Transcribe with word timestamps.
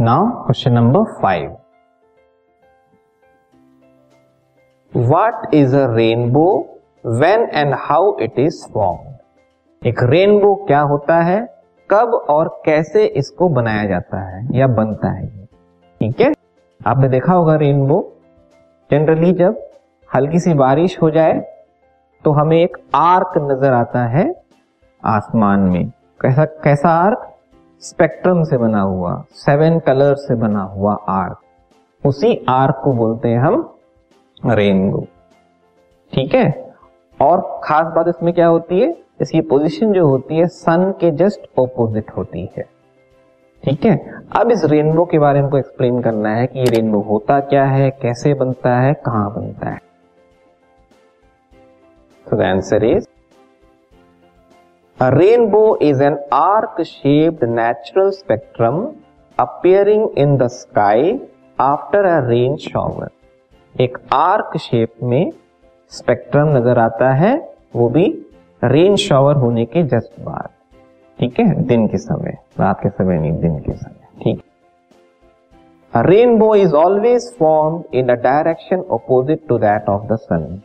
Now 0.00 0.26
question 0.44 0.72
number 0.72 1.02
five 1.12 1.50
what 4.92 5.54
is 5.54 5.76
a 5.76 5.84
rainbow 5.96 6.44
when 7.06 7.42
and 7.54 7.74
how 7.78 8.16
it 8.20 8.38
is 8.38 8.62
form 8.72 9.88
एक 9.88 10.02
rainbow 10.02 10.54
क्या 10.66 10.80
होता 10.80 11.20
है? 11.20 11.40
कब 11.90 12.14
और 12.30 12.48
कैसे 12.64 13.04
इसको 13.04 13.48
बनाया 13.48 13.84
जाता 13.84 14.20
है 14.20 14.58
या 14.58 14.66
बनता 14.66 15.10
है? 15.10 15.26
ठीक 16.00 16.20
है? 16.20 16.32
आपने 16.86 17.08
देखा 17.08 17.32
होगा 17.32 17.56
रेनबो 17.56 18.02
जनरली 18.90 19.32
जब 19.32 19.62
हल्की 20.14 20.38
सी 20.38 20.54
बारिश 20.54 21.00
हो 21.02 21.10
जाए 21.10 21.40
तो 22.24 22.32
हमें 22.32 22.56
एक 22.56 22.76
आर्क 22.94 23.38
नज़र 23.38 23.72
आता 23.72 24.06
है 24.06 24.32
आसमान 25.02 25.60
में। 25.60 25.92
कैसा 26.20 26.44
कैसा 26.44 26.88
आर्क 26.88 27.29
स्पेक्ट्रम 27.80 28.44
से 28.44 28.56
बना 28.58 28.80
हुआ, 28.80 29.24
सेवन 29.32 29.78
कलर 29.78 30.14
से 30.14 30.34
बना 30.34 30.62
हुआ 30.62 30.94
आर्क। 30.94 31.38
उसी 32.06 32.46
आर्क 32.48 32.80
को 32.84 32.92
बोलते 32.92 33.28
हैं 33.28 33.38
हम 33.38 33.74
रेनबो। 34.46 35.06
ठीक 36.12 36.34
है? 36.34 36.74
और 37.22 37.60
खास 37.64 37.92
बात 37.92 38.08
इसमें 38.08 38.34
क्या 38.34 38.46
होती 38.46 38.80
है? 38.80 38.96
इसकी 39.20 39.40
पोजीशन 39.40 39.92
जो 39.92 40.08
होती 40.08 40.36
है 40.36 40.46
सन 40.46 40.94
के 41.00 41.10
जस्ट 41.10 41.58
ऑपोजिट 41.58 42.10
होती 42.16 42.50
है। 42.56 42.62
ठीक 43.64 43.84
है? 43.84 44.22
अब 44.36 44.50
इस 44.50 44.64
रेनबो 44.64 45.04
के 45.04 45.18
बारे 45.18 45.42
में 45.42 45.50
को 45.50 45.58
एक्सप्लेन 45.58 46.02
करना 46.02 46.28
है 46.28 46.46
कि 46.46 46.58
ये 46.58 46.64
रेनबो 46.64 47.00
होता 47.00 47.40
क्या 47.40 47.64
है, 47.64 47.90
कैसे 47.90 48.34
बनता 48.34 48.80
है, 48.80 48.94
कहाँ 48.94 49.34
बनता 49.34 49.70
है। 49.70 49.78
The 52.34 52.42
answer 52.42 52.96
is 52.96 53.08
a 55.00 55.10
rainbow 55.12 55.78
is 55.80 55.98
an 55.98 56.16
arc-shaped 56.30 57.42
natural 57.42 58.12
spectrum 58.12 58.74
appearing 59.38 60.02
in 60.14 60.36
the 60.36 60.48
sky 60.48 61.18
after 61.58 62.00
a 62.04 62.18
rain 62.26 62.58
shower. 62.64 63.08
एक 63.74 63.96
आर्क 64.12 64.56
शेप 64.60 65.02
में 65.02 65.32
स्पेक्ट्रम 65.92 66.48
नज़र 66.56 66.78
आता 66.78 67.12
है, 67.14 67.32
वो 67.76 67.88
भी 67.88 68.04
रेन 68.64 68.96
शॉवर 69.06 69.36
होने 69.36 69.64
के 69.64 69.82
जस्ट 69.94 70.20
बाद। 70.20 70.48
ठीक 71.18 71.40
है? 71.40 71.48
दिन 71.66 71.86
के 71.88 71.98
समय, 71.98 72.38
रात 72.60 72.80
के 72.82 72.88
समय 72.90 73.18
नहीं, 73.18 73.32
दिन 73.40 73.58
के 73.58 73.72
समय। 73.72 74.22
ठीक 74.24 74.42
rainbow 75.92 76.54
is 76.54 76.74
always 76.76 77.34
form 77.38 77.82
in 77.98 78.08
a 78.08 78.20
direction 78.22 78.84
opposite 78.92 79.46
to 79.48 79.58
that 79.58 79.88
of 79.88 80.06
the 80.12 80.16
sun 80.20 80.60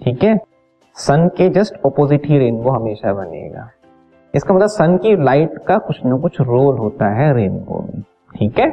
ठीक 0.00 0.22
है? 0.24 0.38
सन 0.96 1.28
के 1.28 1.48
जस्ट 1.48 1.74
ऑपोजिट 1.86 2.26
ही 2.26 2.38
रेनबो 2.38 2.70
हमेशा 2.70 3.12
बनेगा। 3.12 3.70
इसका 4.34 4.54
मतलब 4.54 4.68
सन 4.68 4.96
की 4.96 5.24
लाइट 5.24 5.50
का 5.68 5.78
कुछ 5.78 5.96
ना 6.04 6.16
कुछ 6.16 6.40
रोल 6.40 6.78
होता 6.78 7.08
है 7.14 7.34
रेनबो 7.36 7.80
में। 7.80 8.02
ठीक 8.02 8.58
है? 8.58 8.68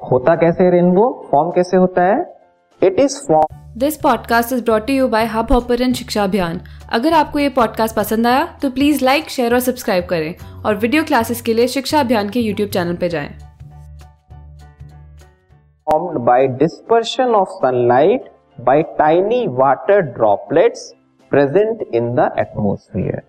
होता 0.00 0.34
कैसे 0.36 0.70
रेनबो 0.70 1.28
फॉर्म 1.30 1.50
कैसे 1.50 1.76
होता 1.76 2.02
है? 2.02 2.34
It 2.82 3.00
is 3.00 3.16
form 3.28 3.56
this 3.76 3.96
podcast 3.96 4.52
is 4.52 4.64
brought 4.64 4.90
you 4.90 5.08
by 5.08 5.26
Hubhopper 5.52 5.92
शिक्षा 5.92 6.24
अभियान 6.24 6.60
अगर 6.92 7.12
आपको 7.12 7.38
ये 7.38 7.48
पॉडकास्ट 7.48 7.96
पसंद 7.96 8.26
आया 8.26 8.44
तो 8.62 8.70
प्लीज़ 8.70 9.04
लाइक 9.04 9.28
शेयर 9.28 9.54
और 9.54 9.60
सब्सक्राइब 9.60 10.06
करें 10.10 10.34
और 10.66 10.74
वीडियो 10.74 11.04
क्लासेस 11.04 11.42
के 11.42 11.54
लिए 11.54 11.66
शिक्षा 11.66 12.00
अभियान 12.00 12.28
के 12.28 12.40
यूट्यूब 12.40 12.70
चैनल 12.70 12.96
पर 12.96 13.08
जाएँ। 13.08 13.30
formed 15.86 16.18
by 16.26 16.40
dispersion 16.58 17.32
of 17.36 17.54
sunlight 17.62 18.26
by 18.68 18.82
tiny 18.98 19.46
water 19.46 20.00
droplets 20.00 20.94
present 21.30 21.82
in 21.94 22.14
the 22.14 22.26
atmosphere. 22.26 23.20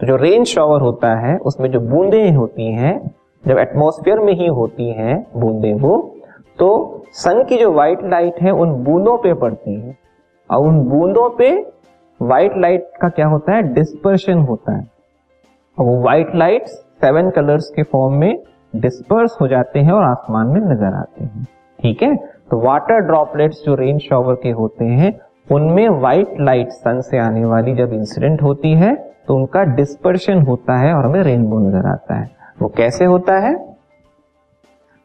तो 0.00 0.06
जो 0.06 0.16
रेन 0.16 0.44
शॉवर 0.44 0.80
होता 0.80 1.14
है, 1.14 1.38
उसमें 1.38 1.70
जो 1.70 1.80
बूंदे 1.80 2.30
होती 2.30 2.72
हैं, 2.72 3.14
जब 3.46 3.58
एटमोस्फियर 3.58 4.18
में 4.18 4.32
ही 4.32 4.46
होती 4.46 4.92
हैं 4.92 5.26
बूंदे 5.36 5.72
वो 5.72 6.10
तो 6.58 7.02
सन 7.12 7.44
की 7.44 7.56
जो 7.56 7.72
व्हाइट 7.72 7.98
लाइट 8.04 8.34
है, 8.42 8.50
उन 8.50 8.84
बूंदों 8.84 9.18
पे 9.18 9.34
पड़ती 9.34 9.80
है। 9.80 9.96
और 10.50 10.66
उन 10.66 10.80
बूंदों 10.80 11.30
पे 11.30 11.66
व्हाइट 12.22 12.52
लाइट 12.56 12.90
का 13.02 13.08
क्या 13.08 13.26
होता 13.26 13.52
है? 13.52 13.62
डिस्पर्शन 13.62 14.38
होता 14.38 14.76
है। 14.76 14.90
और 15.78 15.86
वो 15.86 16.02
व्हाइट 16.02 16.34
लाइट 16.34 16.66
सेवन 16.66 17.30
कलर्स 17.30 17.72
के 17.76 17.82
फॉर्म 17.82 18.14
में 18.14 18.42
डिस्पर्स 18.76 19.36
हो 19.40 19.48
जाते 19.48 19.78
हैं 19.78 19.92
और 19.92 20.02
आसमान 20.02 20.46
में 20.46 20.60
नज़र 20.60 20.94
आते 20.94 21.24
हैं। 21.24 21.46
ठीक 21.80 22.02
है? 22.02 22.33
तो 22.48 22.58
वाटर 22.60 23.00
ड्रॉपलेट्स 23.00 23.62
जो 23.66 23.74
रेन 23.74 23.98
शॉवर 23.98 24.34
के 24.34 24.50
होते 24.50 24.84
हैं, 24.84 25.18
उनमें 25.48 25.88
व्हाइट 25.90 26.34
लाइट 26.40 26.68
सन 26.68 27.00
से 27.00 27.18
आने 27.18 27.44
वाली 27.44 27.74
जब 27.74 27.92
इंसिडेंट 27.92 28.42
होती 28.42 28.72
है 28.74 28.94
तो 29.28 29.34
उनका 29.34 29.62
डिस्पर्शन 29.74 30.42
होता 30.42 30.76
है 30.76 30.92
और 30.94 31.04
हमें 31.04 31.22
रेनबो 31.22 31.58
नज़र 31.58 31.86
आता 31.86 32.14
है। 32.14 32.30
वो 32.62 32.68
कैसे 32.68 33.04
होता 33.04 33.38
है? 33.38 33.54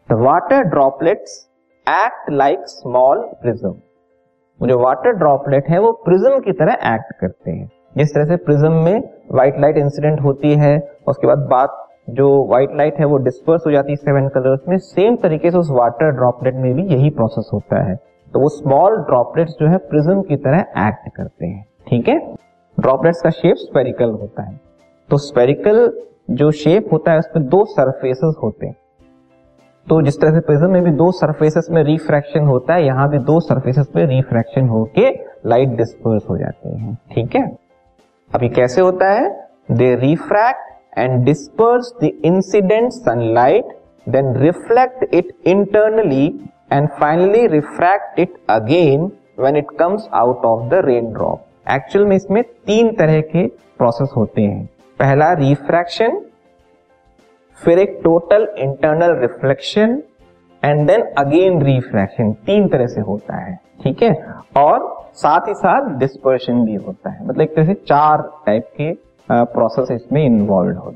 The 0.10 0.14
water 0.20 0.64
droplets 0.64 1.38
act 1.88 2.30
like 2.32 2.64
small 2.68 3.20
prism 3.42 3.76
जो 4.60 4.80
वाटर 4.80 5.12
ड्रॉपलेट 5.12 5.68
है, 5.70 5.80
वो 5.80 5.92
प्रिज्म 6.06 6.40
की 6.40 6.52
तरह 6.52 6.94
एक्ट 6.94 7.14
करते 7.20 7.52
हैं। 7.52 7.70
जिस 7.98 8.14
तरह 8.14 8.26
से 8.26 8.36
प्रिज्म 8.38 8.72
में 8.74 9.04
व्हाइट 9.32 9.60
लाइट 9.60 9.78
इंसिडेंट 9.78 10.22
होती 10.22 10.54
है, 10.54 10.78
उसके 11.08 11.28
बाद 11.28 11.48
बात 11.52 11.86
जो 12.10 12.48
व्हाइट 12.48 12.70
लाइट 12.74 13.00
है 13.00 13.06
वो 13.06 13.18
डिस्पर्स 13.18 13.62
हो 13.68 13.72
जाती 13.72 13.92
है 13.92 13.96
सेवन 13.96 14.28
कलर्स 14.28 14.60
में 14.70 14.78
सेम 14.78 15.16
तरीके 15.16 15.52
से 15.52 15.58
उस 15.58 15.70
वाटर 15.72 16.12
ड्रॉपलेट 16.12 16.56
में 16.56 16.74
भी 16.74 16.84
यही 16.84 17.10
प्रोसेस 17.10 17.50
होता 17.54 17.90
है। 17.90 17.96
तो 18.34 18.40
वो 18.40 18.50
स्मॉल 18.50 18.98
ड्रॉपलेट्स 18.98 19.52
जो 19.52 19.68
है 19.68 19.78
प्रिज्म 19.78 20.22
की 20.22 20.36
तरह 20.36 20.88
एक्ट 20.88 21.16
करते 21.16 21.46
हैं। 21.46 21.66
ठीक 21.88 22.08
है? 22.08 22.36
ड्रॉपलेट्स 22.80 23.22
का 23.22 23.30
शेप 23.30 23.56
स्पेरिकल 23.56 24.12
होता 24.12 24.44
है। 24.44 24.60
तो 25.10 25.18
स्पेरिकल 25.18 26.02
जो 26.32 26.52
शेप 26.52 26.90
होता 26.94 27.12
है, 27.12 27.20
उसमें 27.20 27.48
दो 27.48 27.66
सरफेसेस 27.66 28.36
होते 28.44 28.68
हैं। 28.68 28.76
तो 29.88 30.02
जिस 30.02 30.22
तरह 30.22 30.32
से 30.32 30.40
प्रिज्म 30.40 30.70
में 30.70 30.84
भी 30.84 30.92
दो 30.92 31.12
सरफेसेस 31.12 31.68
में 31.72 31.84
रिफ्रैक्शन 31.84 32.40
होता 32.40 32.74
है, 32.74 32.86
यहाँ 32.86 33.10
भी 33.10 33.18
दो 33.18 33.40
सरफेसेस 33.40 33.88
में 33.96 34.06
रिफ्रैक्शन 34.06 34.68
होके 34.68 35.10
लाइट 35.46 35.70
डिस्पर्स 35.70 36.24
हो 36.30 36.38
जाती 36.38 36.78
है। 36.78 36.96
ठीक 36.96 37.36
है? 37.36 37.58
अभी 38.36 38.50
कैसे 38.50 38.82
होता 38.82 39.12
है? 39.12 39.50
They 39.72 39.96
refract 39.96 40.69
and 40.94 41.26
disperse 41.26 41.92
the 42.00 42.10
incident 42.24 42.94
sunlight, 42.94 43.66
then 44.08 44.34
reflect 44.34 45.04
it 45.12 45.28
internally 45.46 46.26
and 46.72 46.90
finally 47.00 47.48
refract 47.48 48.18
it 48.18 48.32
again 48.50 49.12
when 49.36 49.56
it 49.56 49.68
comes 49.78 50.08
out 50.14 50.44
of 50.44 50.70
the 50.70 50.82
raindrop. 50.88 51.40
Actual 51.72 52.06
में 52.06 52.16
इसमें 52.16 52.42
तीन 52.44 52.94
तरह 52.96 53.20
के 53.22 53.46
प्रोसेस 53.78 54.10
होते 54.18 54.42
हैं। 54.42 54.66
पहला 55.00 55.32
रिफ्रैक्शन 55.34 56.20
फिर 57.60 57.80
एक 57.80 58.00
total 58.04 58.48
internal 58.58 59.16
reflection 59.22 60.02
and 60.64 60.88
then 60.88 61.02
again 61.18 61.62
refraction 61.64 62.32
तीन 62.46 62.68
तरह 62.68 62.88
से 62.88 63.02
होता 63.02 63.38
है 63.38 63.60
ठीक 63.84 64.02
है? 64.04 64.14
और 64.58 65.08
साथ 65.16 65.48
ही 65.48 65.54
साथ 65.54 65.90
डिस्पर्शन 66.00 66.66
भी 66.66 66.76
होता 66.76 67.10
है। 67.10 67.26
मतलब 67.28 67.42
एक 67.42 67.56
तरह 67.56 67.66
से 67.66 67.74
चार 67.74 68.22
टाइप 68.46 68.70
के 68.78 68.92
प्रोसेस 69.32 69.92
इसमें 69.92 70.26
इन्वॉल्व 70.26 70.78
हो 70.78 70.94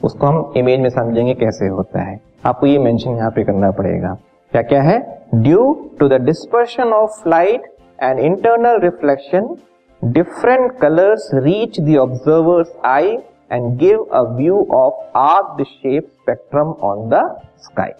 उसको 0.00 0.26
हम 0.26 0.52
इमेज 0.56 0.80
में 0.80 0.88
समझेंगे 0.90 1.34
कैसे 1.34 1.68
होता 1.68 2.00
है। 2.00 2.18
आपको 2.46 2.66
ये 2.66 2.78
मेंशन 2.78 3.10
यहाँ 3.10 3.30
पे 3.30 3.44
करना 3.44 3.70
पड़ेगा। 3.70 4.12
क्या 4.52 4.62
क्या 4.62 4.82
है? 4.82 4.98
Due 5.34 5.72
to 6.00 6.08
the 6.08 6.20
dispersion 6.22 6.92
of 6.92 7.28
light 7.28 7.66
and 8.02 8.18
internal 8.18 8.80
reflection 8.80 9.56
different 10.02 10.78
colours 10.78 11.30
reach 11.34 11.80
the 11.80 11.96
observer's 11.98 12.72
eye 12.86 13.18
and 13.52 13.76
give 13.78 14.02
a 14.02 14.22
view 14.30 14.66
of 14.74 15.18
arc 15.18 15.62
shape 15.64 16.04
spectrum 16.04 16.74
on 16.82 17.08
the 17.10 17.28
sky 17.58 17.90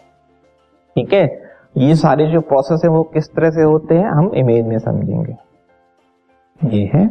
ठीक 0.97 1.13
है? 1.13 1.27
ये 1.77 1.95
सारे 1.97 2.27
जो 2.27 2.41
प्रोसेस 2.43 2.81
है 2.85 2.91
वो 2.91 3.03
किस 3.05 3.33
तरह 3.35 3.51
से 3.51 3.63
होते 3.63 3.95
हैं, 3.95 4.07
हम 4.07 4.31
इमेज 4.35 4.67
में 4.67 4.79
समझेंगे। 4.79 5.37
ये 6.61 6.91
है 6.95 7.07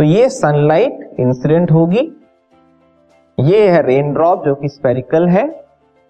तो 0.00 0.04
ये 0.04 0.28
सनलाइट 0.28 1.20
इंसिडेंट 1.20 1.70
होगी। 1.70 2.02
ये 3.38 3.68
है 3.70 3.82
रेन 3.86 4.12
ड्रॉप 4.12 4.44
जो 4.44 4.54
कि 4.54 4.68
स्पेरिकल 4.68 5.28
है, 5.28 5.46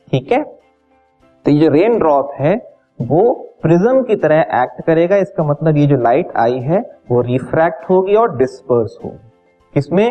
ठीक 0.09 0.31
है? 0.33 0.43
तो 0.43 1.51
ये 1.51 1.61
जो 1.61 1.69
रेन 1.69 1.99
ड्रॉप 1.99 2.31
है, 2.41 2.55
वो 3.01 3.33
प्रिज्म 3.63 4.03
की 4.03 4.17
तरह 4.17 4.41
एक्ट 4.61 4.81
करेगा। 4.87 5.17
इसका 5.17 5.45
मतलब 5.45 5.77
ये 5.77 5.87
जो 5.87 5.97
लाइट 5.97 6.31
आई 6.37 6.59
है, 6.59 6.81
वो 7.11 7.21
रिफ्रैक्ट 7.21 7.91
होगी 7.91 8.15
और 8.15 8.37
डिस्पर्स 8.37 8.97
होगी। 9.05 9.79
इसमें 9.79 10.09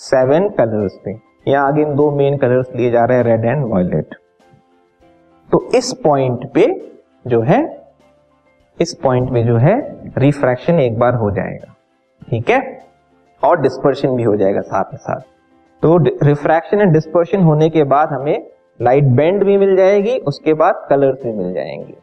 सेवन 0.00 0.48
कलर्स 0.48 0.98
पे 1.04 1.14
यहाँ 1.48 1.66
आगे 1.68 1.82
इन 1.82 1.94
दो 1.94 2.10
मेन 2.10 2.38
कलर्स 2.38 2.74
लिए 2.76 2.90
जा 2.90 3.04
रहे 3.04 3.18
हैं 3.18 3.24
रेड 3.24 3.44
एंड 3.44 3.64
वायलेट 3.72 4.14
तो 5.50 5.64
इस 5.76 5.92
पॉइंट 6.04 6.52
पे 6.52 6.66
जो 7.26 7.40
है, 7.42 7.62
इस 8.78 8.94
पॉइंट 8.94 9.30
में 9.30 9.44
जो 9.46 9.56
है 9.56 9.80
रिफ्रैक्शन 10.18 10.80
एक 10.80 10.98
बार 10.98 11.14
हो 11.14 11.30
जाएगा। 11.30 11.74
ठीक 12.30 12.50
है? 12.50 12.79
और 13.44 13.60
डिस्पर्शन 13.60 14.16
भी 14.16 14.22
हो 14.22 14.36
जाएगा 14.36 14.60
साथ 14.60 14.84
ही 14.84 14.96
साथ। 14.96 15.20
तो 15.82 15.96
रिफ्रैक्शन 16.26 16.80
एंड 16.80 16.92
डिस्पर्शन 16.92 17.40
होने 17.40 17.70
के 17.70 17.84
बाद 17.84 18.08
हमें 18.08 18.50
लाइट 18.82 19.04
बैंड 19.04 19.44
भी 19.44 19.56
मिल 19.56 19.76
जाएगी, 19.76 20.18
उसके 20.18 20.54
बाद 20.54 20.86
कलर्स 20.90 21.22
भी 21.22 21.32
मिल 21.32 21.54
जाएँगे। 21.54 21.94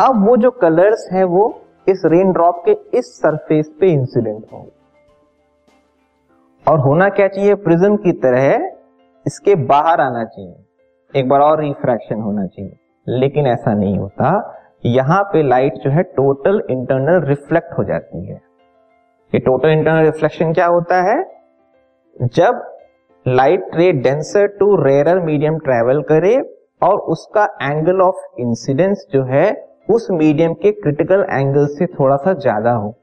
अब 0.00 0.28
वो 0.28 0.36
जो 0.36 0.50
कलर्स 0.50 1.08
है 1.12 1.24
वो 1.24 1.60
इस 1.88 2.02
रेन 2.06 2.32
ड्रॉप 2.32 2.62
के 2.64 2.98
इस 2.98 3.18
सरफेस 3.18 3.72
पे 3.80 3.86
इंसिडेंट 3.86 4.46
होंगे। 4.52 4.78
और 6.70 6.78
होना 6.78 7.08
क्या 7.08 7.28
चाहिए? 7.28 7.54
प्रिज्म 7.54 7.96
की 7.96 8.12
तरह 8.12 8.72
इसके 9.26 9.54
बाहर 9.54 10.00
आना 10.00 10.24
चाहिए। 10.24 10.54
एक 11.16 11.28
बार 11.28 11.40
और 11.40 11.60
रिफ्रैक्शन 11.60 12.20
होना 12.20 12.46
चाहिए। 12.46 12.76
लेकिन 13.08 13.46
ऐसा 13.46 13.74
नहीं 13.74 13.98
होता। 13.98 14.54
यहाँ 14.86 15.22
पे 15.22 15.42
लाइट 15.42 15.74
जो 15.74 15.90
है 15.90 16.02
टोटल 16.02 16.62
इंटरनल 16.70 17.20
रिफ्लेक्ट 17.20 17.78
हो 17.78 17.84
जाती 17.84 18.26
है। 18.26 18.47
ये 19.32 19.38
टोटल 19.40 19.68
इंटरनल 19.68 20.04
रिफ्लेक्शन 20.04 20.52
क्या 20.52 20.66
होता 20.66 21.00
है? 21.02 21.16
जब 22.26 22.62
light 23.26 23.70
ray 23.74 23.90
denser 23.94 24.46
to 24.58 24.74
rare 24.76 25.18
medium 25.20 25.58
travel 25.60 26.00
करे 26.02 26.36
और 26.82 26.98
उसका 27.12 27.44
एंगल 27.62 28.00
ऑफ़ 28.02 28.40
इंसिडेंस 28.40 29.06
जो 29.12 29.22
है, 29.24 29.50
उस 29.90 30.06
मीडियम 30.12 30.54
के 30.54 30.70
क्रिटिकल 30.72 31.24
एंगल 31.30 31.66
से 31.68 31.86
थोड़ा 31.88 32.16
सा 32.16 32.32
ज़्यादा 32.34 32.72
हो, 32.72 32.94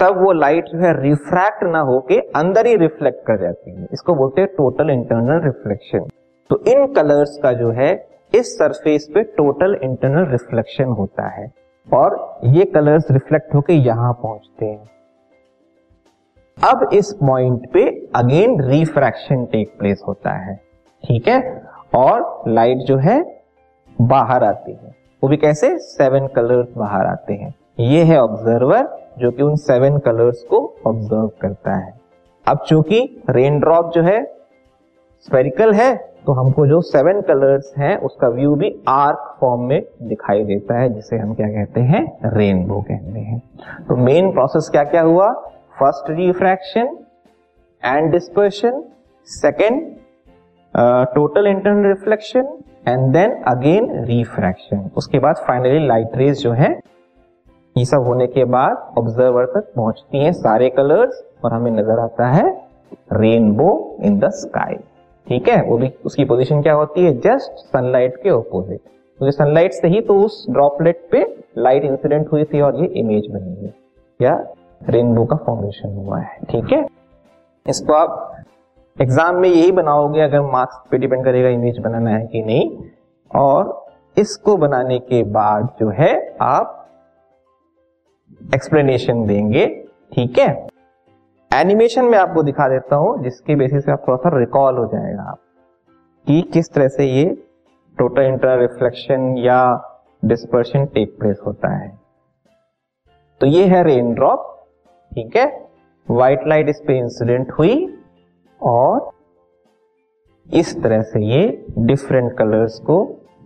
तब 0.00 0.20
वो 0.22 0.32
लाइट 0.32 0.64
जो 0.66 0.78
है 0.78 0.92
रिफ्रैक्ट 1.00 1.62
ना 1.64 1.80
होके 1.82 2.18
अंदर 2.36 2.66
ही 2.66 2.76
रिफ्लेक्ट 2.76 3.26
कर 3.26 3.40
जाती 3.40 3.70
है। 3.70 3.86
इसको 3.92 4.14
बोलते 4.14 4.40
हैं 4.40 4.48
टोटल 4.56 4.90
इंटरनल 4.90 5.44
रिफ्लेक्शन 5.44 6.08
तो 6.50 6.62
इन 6.68 6.86
कलर्स 6.94 7.38
का 7.42 7.52
जो 7.52 7.70
है, 7.72 7.92
इस 8.32 8.56
सरफेस 8.58 9.08
पे 9.14 9.22
टोटल 9.36 9.78
इंटरनल 9.82 10.30
रिफ्लेक्शन 10.30 10.90
होता 10.92 11.28
है। 11.30 11.46
और 11.88 12.18
ये 12.48 12.64
कलर्स 12.66 13.10
रिफ्लेक्ट 13.10 13.54
होके 13.54 13.72
यहाँ 13.74 14.12
पहुँचते 14.22 14.66
हैं। 14.66 14.82
अब 16.58 16.88
इस 16.92 17.12
पॉइंट 17.20 17.70
पे 17.72 17.84
अगेन 18.16 18.60
रिफ्रैक्शन 18.62 19.44
टेक 19.44 19.72
प्लेस 19.78 20.02
होता 20.08 20.32
है। 20.34 20.54
ठीक 21.04 21.28
है? 21.28 21.40
और 21.94 22.42
लाइट 22.48 22.78
जो 22.78 22.96
है, 22.96 23.22
बाहर 23.96 24.44
आती 24.44 24.72
है। 24.72 24.94
वो 25.22 25.28
भी 25.28 25.36
कैसे? 25.36 25.76
सेवन 25.78 26.26
कलर्स 26.26 26.68
बाहर 26.76 27.06
आते 27.06 27.32
हैं। 27.32 27.54
ये 27.80 28.02
है 28.02 28.18
ऑब्जर्वर 28.20 28.88
जो 29.18 29.30
कि 29.30 29.42
उन 29.42 29.56
सेवन 29.56 29.98
कलर्स 29.98 30.42
को 30.42 30.58
ऑब्ज़र्व 30.86 31.30
करता 31.42 31.74
है। 31.76 31.92
अब 32.46 32.64
चूँकि 32.66 33.22
रेन 33.30 33.58
ड्रॉप 33.60 33.90
जो 33.92 34.02
है 34.02 34.22
स्पेरिकल 35.26 35.72
है 35.72 35.94
तो 36.26 36.32
हमको 36.32 36.66
जो 36.66 36.80
सेवन 36.80 37.20
कलर्स 37.20 37.72
हैं, 37.78 37.96
उसका 37.98 38.28
व्यू 38.28 38.54
भी 38.54 38.70
आर्क 38.88 39.36
फॉर्म 39.40 39.62
में 39.62 39.82
दिखाई 40.02 40.44
देता 40.44 40.78
है, 40.78 40.88
जिसे 40.88 41.16
हम 41.16 41.34
क्या 41.34 41.48
कहते 41.48 41.80
हैं? 41.80 42.02
रेनबो 42.24 42.80
कहते 42.80 43.20
हैं। 43.20 43.42
तो 43.88 43.96
मेन 43.96 44.30
प्रोसेस 44.32 44.68
क्या 44.68 44.84
क्या 44.84 45.02
हुआ? 45.02 45.28
First 45.78 46.10
refraction 46.10 46.96
and 47.82 48.10
dispersion 48.12 48.82
second 49.28 49.82
total 51.14 51.46
internal 51.46 51.86
reflection 51.88 52.48
and 52.88 53.12
then 53.12 53.32
again 53.48 53.90
refraction 54.04 54.88
उसके 54.96 55.18
बाद 55.18 55.36
फाइनली 55.46 55.86
लाइट 55.86 56.16
रेज 56.16 56.42
जो 56.42 56.52
है, 56.52 56.70
ये 57.76 57.84
सब 57.84 58.04
होने 58.06 58.26
के 58.26 58.44
बाद 58.46 58.94
ऑब्जर्वर 58.98 59.44
तक 59.54 59.72
पहुँचती 59.76 60.24
हैं 60.24 60.32
सारे 60.32 60.70
कलर्स 60.70 61.22
और 61.44 61.52
हमें 61.52 61.70
नज़र 61.72 61.98
आता 62.00 62.26
है 62.28 62.48
रेनबो 63.12 63.70
इन 64.04 64.18
द 64.18 64.30
स्काई 64.32 64.76
ठीक 65.26 65.48
है? 65.48 65.60
वो 65.62 65.78
भी 65.78 65.92
उसकी 66.04 66.24
पोजीशन 66.24 66.62
क्या 66.62 66.72
होती 66.74 67.04
है? 67.04 67.12
जस्ट 67.20 67.64
सनलाइट 67.66 68.16
के 68.22 68.30
ऑपोजिट 68.30 68.80
क्योंकि 68.80 69.24
तो 69.26 69.44
सनलाइट 69.44 69.72
से 69.72 69.88
ही 69.88 70.00
तो 70.00 70.14
उस 70.24 70.44
ड्रॉपलेट 70.50 71.08
पे 71.12 71.24
लाइट 71.58 71.84
इंसिडेंट 71.84 72.32
हुई 72.32 72.44
थी 72.44 72.60
और 72.60 72.80
ये 72.80 72.86
इमेज 73.00 73.30
बनी 73.32 73.64
है। 73.64 73.72
या 74.20 74.36
रेनबो 74.90 75.24
का 75.24 75.36
फॉर्मेशन 75.36 75.96
हुआ 75.96 76.18
है, 76.18 76.38
ठीक 76.50 76.72
है? 76.72 76.86
इसको 77.66 77.92
आप 77.92 78.30
एग्ज़ाम 78.96 79.36
में 79.36 79.48
यही 79.48 79.72
बनाओगे 79.72 80.20
अगर 80.20 80.40
मार्क्स 80.40 80.76
पे 80.90 80.98
डिपेंड 80.98 81.24
करेगा 81.24 81.48
इमेज 81.48 81.78
बनाना 81.78 82.10
है 82.10 82.26
कि 82.26 82.42
नहीं, 82.42 82.90
और 83.30 83.86
इसको 84.16 84.56
बनाने 84.56 84.98
के 84.98 85.22
बाद 85.24 85.68
जो 85.80 85.88
है 85.90 86.36
आप 86.40 86.80
एक्सप्लेनेशन 88.54 89.24
देंगे, 89.26 89.66
ठीक 90.14 90.38
है? 90.38 90.68
एनिमेशन 91.50 92.04
में 92.04 92.18
आपको 92.18 92.42
दिखा 92.42 92.68
देता 92.68 92.96
हूँ, 92.96 93.22
जिसके 93.22 93.56
बेसिस 93.56 93.84
पे 93.84 93.92
आप 93.92 94.04
थोड़ा 94.08 94.16
सा 94.16 94.38
रिकॉल 94.38 94.76
हो 94.76 94.86
जाएगा 94.86 95.22
आप, 95.22 95.38
कि 96.26 96.40
किस 96.52 96.72
तरह 96.72 96.88
से 96.88 97.04
ये 97.04 97.24
टोटल 97.98 98.22
इंटर 98.22 98.58
रिफ्लेक्शन 98.58 99.34
या 99.38 99.60
डिस्पर्शन 100.24 100.86
टेक 100.86 101.16
प्लेस 101.18 101.40
होता 101.46 101.68
है। 101.76 101.88
तो 103.40 103.46
ये 103.46 103.64
है 103.64 103.82
रेन 103.82 104.12
ड्रॉप 104.14 104.50
ठीक 105.14 105.36
है? 105.36 105.46
व्हाइट 106.08 106.46
लाइट 106.48 106.68
इस 106.68 106.80
पे 106.86 106.98
इंसिडेंट 106.98 107.52
हुई 107.58 107.74
और 108.60 109.10
इस 110.48 110.74
तरह 110.82 111.02
से 111.02 111.20
ये 111.24 111.46
डिफरेंट 111.78 112.32
कलर्स 112.38 112.78
को 112.86 112.96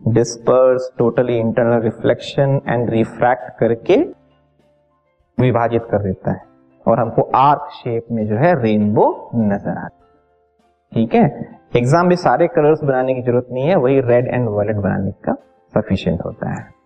disperse 0.08 0.90
totally 0.98 1.36
internal 1.38 1.82
reflection 1.82 2.60
and 2.68 2.90
refract 2.90 3.58
करके 3.58 3.96
विभाजित 5.38 5.82
कर 5.90 6.02
देता 6.02 6.32
है 6.32 6.40
और 6.86 7.00
हमको 7.00 7.22
आर्क 7.36 7.68
शेप 7.74 8.06
में 8.12 8.26
जो 8.26 8.36
है 8.36 8.52
रेनबो 8.62 9.06
नज़र 9.34 9.70
आता 9.70 9.84
है। 9.84 10.06
ठीक 10.92 11.14
है? 11.14 11.24
एग्ज़ाम 11.76 12.06
में 12.06 12.16
सारे 12.16 12.46
कलर्स 12.48 12.82
बनाने 12.84 13.14
की 13.14 13.22
ज़रूरत 13.22 13.46
नहीं 13.52 13.68
है, 13.68 13.76
वही 13.76 14.00
रेड 14.00 14.28
एंड 14.28 14.48
वायलेट 14.48 14.76
बनाने 14.76 15.10
का 15.24 15.34
सफिशियंट 15.72 16.24
होता 16.24 16.50
है। 16.50 16.77